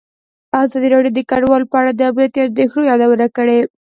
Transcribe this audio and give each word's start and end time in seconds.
ازادي 0.63 0.87
راډیو 0.93 1.15
د 1.15 1.19
کډوال 1.29 1.63
په 1.71 1.75
اړه 1.81 1.91
د 1.93 2.01
امنیتي 2.09 2.39
اندېښنو 2.43 2.87
یادونه 2.91 3.27
کړې. 3.37 3.59